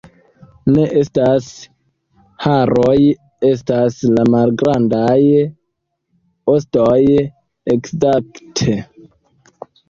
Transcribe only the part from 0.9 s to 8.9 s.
estas haroj... estas la malgrandaj... ostoj, ekzakte